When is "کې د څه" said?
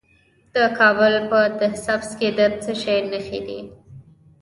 2.19-2.71